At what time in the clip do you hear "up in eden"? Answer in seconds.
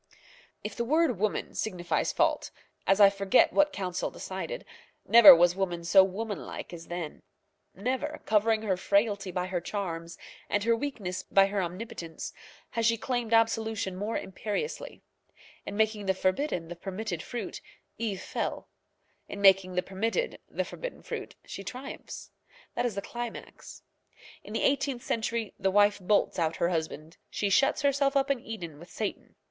28.17-28.79